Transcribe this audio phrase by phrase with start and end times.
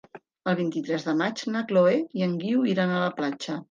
[0.51, 3.59] El vint-i-tres de maig na Chloé i en Guiu iran a la platja.